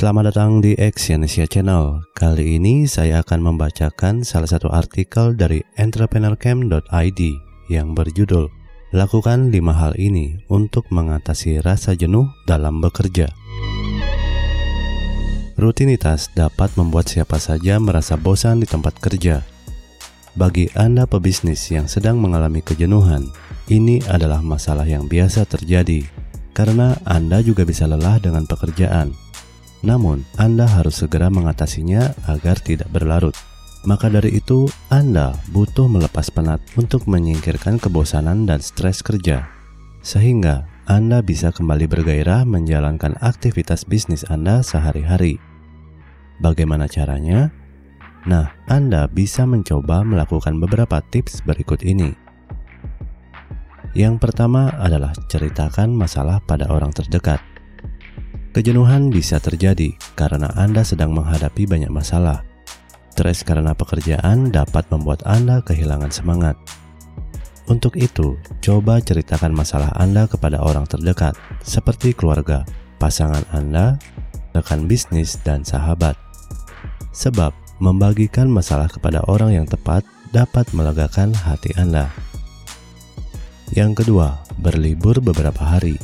[0.00, 2.00] Selamat datang di Exyonesia Channel.
[2.16, 7.20] Kali ini saya akan membacakan salah satu artikel dari entrepreneurcamp.id
[7.68, 8.48] yang berjudul
[8.96, 13.28] Lakukan lima hal ini untuk mengatasi rasa jenuh dalam bekerja.
[15.60, 19.44] Rutinitas dapat membuat siapa saja merasa bosan di tempat kerja.
[20.32, 23.28] Bagi Anda pebisnis yang sedang mengalami kejenuhan,
[23.68, 26.08] ini adalah masalah yang biasa terjadi
[26.56, 29.28] karena Anda juga bisa lelah dengan pekerjaan
[29.80, 33.32] namun, Anda harus segera mengatasinya agar tidak berlarut.
[33.88, 39.48] Maka dari itu, Anda butuh melepas penat untuk menyingkirkan kebosanan dan stres kerja,
[40.04, 45.40] sehingga Anda bisa kembali bergairah menjalankan aktivitas bisnis Anda sehari-hari.
[46.44, 47.48] Bagaimana caranya?
[48.28, 52.12] Nah, Anda bisa mencoba melakukan beberapa tips berikut ini.
[53.96, 57.40] Yang pertama adalah ceritakan masalah pada orang terdekat.
[58.50, 62.42] Kejenuhan bisa terjadi karena Anda sedang menghadapi banyak masalah.
[63.14, 66.56] Stres karena pekerjaan dapat membuat Anda kehilangan semangat.
[67.70, 72.66] Untuk itu, coba ceritakan masalah Anda kepada orang terdekat, seperti keluarga,
[72.98, 74.00] pasangan Anda,
[74.50, 76.18] rekan bisnis, dan sahabat.
[77.14, 80.02] Sebab, membagikan masalah kepada orang yang tepat
[80.34, 82.10] dapat melegakan hati Anda.
[83.70, 85.94] Yang kedua, berlibur beberapa hari.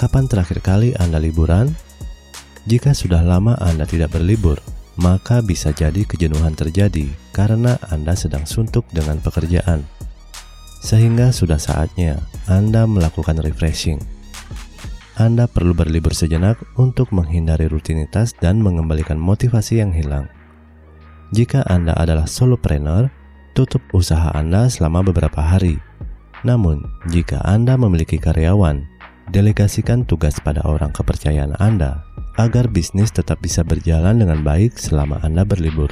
[0.00, 1.76] Kapan terakhir kali Anda liburan?
[2.64, 4.56] Jika sudah lama Anda tidak berlibur,
[4.96, 7.04] maka bisa jadi kejenuhan terjadi
[7.36, 9.84] karena Anda sedang suntuk dengan pekerjaan.
[10.80, 12.16] Sehingga sudah saatnya
[12.48, 14.00] Anda melakukan refreshing.
[15.20, 20.32] Anda perlu berlibur sejenak untuk menghindari rutinitas dan mengembalikan motivasi yang hilang.
[21.36, 23.12] Jika Anda adalah solopreneur,
[23.52, 25.76] tutup usaha Anda selama beberapa hari.
[26.40, 28.99] Namun, jika Anda memiliki karyawan,
[29.30, 32.02] delegasikan tugas pada orang kepercayaan Anda
[32.36, 35.90] agar bisnis tetap bisa berjalan dengan baik selama Anda berlibur.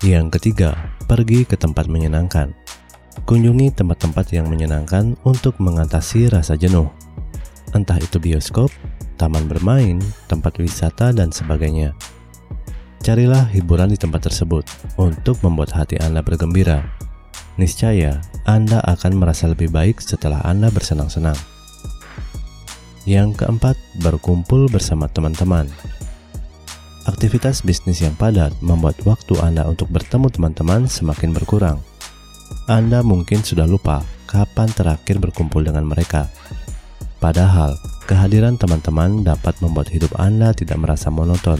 [0.00, 2.54] Yang ketiga, pergi ke tempat menyenangkan.
[3.26, 6.88] Kunjungi tempat-tempat yang menyenangkan untuk mengatasi rasa jenuh.
[7.76, 8.72] Entah itu bioskop,
[9.20, 11.92] taman bermain, tempat wisata, dan sebagainya.
[13.04, 14.64] Carilah hiburan di tempat tersebut
[14.96, 16.80] untuk membuat hati Anda bergembira.
[17.60, 21.59] Niscaya, Anda akan merasa lebih baik setelah Anda bersenang-senang.
[23.10, 25.66] Yang keempat, berkumpul bersama teman-teman.
[27.10, 31.82] Aktivitas bisnis yang padat membuat waktu Anda untuk bertemu teman-teman semakin berkurang.
[32.70, 36.30] Anda mungkin sudah lupa kapan terakhir berkumpul dengan mereka.
[37.18, 37.74] Padahal,
[38.06, 41.58] kehadiran teman-teman dapat membuat hidup Anda tidak merasa monoton,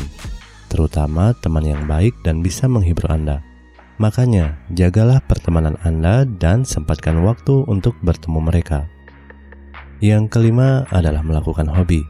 [0.71, 3.43] terutama teman yang baik dan bisa menghibur Anda.
[3.99, 9.00] Makanya, jagalah pertemanan Anda dan sempatkan waktu untuk bertemu mereka.
[10.01, 12.01] Yang kelima adalah melakukan hobi.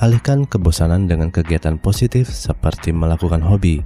[0.00, 3.84] Alihkan kebosanan dengan kegiatan positif seperti melakukan hobi.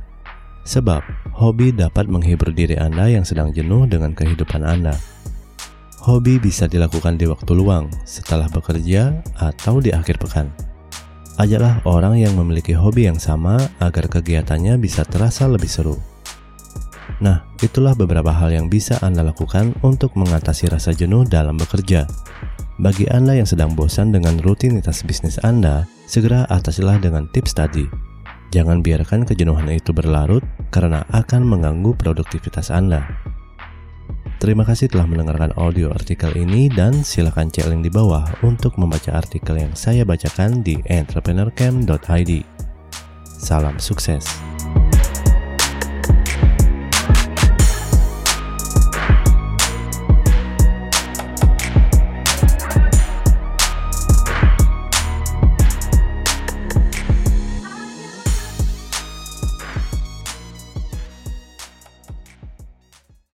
[0.62, 1.02] Sebab,
[1.34, 4.94] hobi dapat menghibur diri Anda yang sedang jenuh dengan kehidupan Anda.
[6.06, 10.54] Hobi bisa dilakukan di waktu luang, setelah bekerja, atau di akhir pekan.
[11.42, 15.98] Ajaklah orang yang memiliki hobi yang sama agar kegiatannya bisa terasa lebih seru.
[17.18, 22.06] Nah, itulah beberapa hal yang bisa Anda lakukan untuk mengatasi rasa jenuh dalam bekerja.
[22.78, 27.82] Bagi Anda yang sedang bosan dengan rutinitas bisnis Anda, segera atasilah dengan tips tadi.
[28.54, 33.02] Jangan biarkan kejenuhan itu berlarut karena akan mengganggu produktivitas Anda.
[34.38, 39.10] Terima kasih telah mendengarkan audio artikel ini dan silakan cek link di bawah untuk membaca
[39.10, 42.46] artikel yang saya bacakan di entrepreneurcamp.id.
[43.26, 44.57] Salam sukses.